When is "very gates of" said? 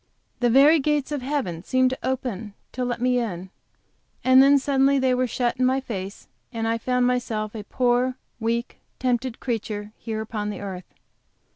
0.49-1.21